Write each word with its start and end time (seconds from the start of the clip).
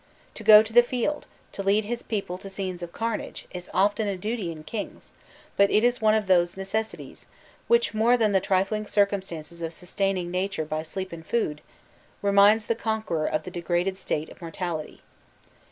TO 0.33 0.43
go 0.43 0.63
to 0.63 0.73
the 0.73 0.81
field, 0.81 1.27
to 1.51 1.61
lead 1.61 1.85
his 1.85 2.01
people 2.01 2.39
to 2.39 2.49
scenes 2.49 2.81
of 2.81 2.91
carnage, 2.91 3.45
is 3.51 3.69
often 3.71 4.07
a 4.07 4.17
duty 4.17 4.51
in 4.51 4.63
kings; 4.63 5.11
but 5.57 5.69
it 5.69 5.83
is 5.83 6.01
one 6.01 6.15
of 6.15 6.25
those 6.25 6.57
necessities, 6.57 7.27
which, 7.67 7.93
more 7.93 8.17
than 8.17 8.31
the 8.31 8.41
trifling 8.41 8.87
circumstances 8.87 9.61
of 9.61 9.71
sustaining 9.73 10.31
nature 10.31 10.65
by 10.65 10.81
sleep 10.81 11.11
and 11.13 11.27
food, 11.27 11.61
reminds 12.23 12.65
the 12.65 12.73
conqueror 12.73 13.27
of 13.27 13.43
the 13.43 13.51
degraded 13.51 13.95
state 13.95 14.29
of 14.29 14.41
mortality. 14.41 15.03